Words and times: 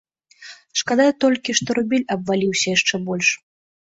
Шкада 0.79 1.05
толькі, 1.25 1.53
што 1.59 1.69
рубель 1.79 2.07
абваліўся 2.15 2.67
яшчэ 2.77 2.95
больш. 3.11 3.29